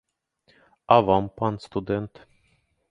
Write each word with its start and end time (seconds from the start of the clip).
А 0.95 0.97
вам, 1.11 1.25
пан 1.37 1.53
студэнт? 1.67 2.13